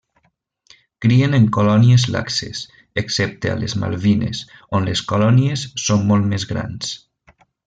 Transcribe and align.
Crien 1.05 1.35
en 1.39 1.43
colònies 1.57 2.05
laxes, 2.15 2.63
excepte 3.03 3.51
a 3.53 3.59
les 3.65 3.77
Malvines, 3.85 4.43
on 4.79 4.89
les 4.91 5.05
colònies 5.13 5.69
són 5.87 6.05
molt 6.15 6.31
més 6.35 6.49
grans. 6.55 6.97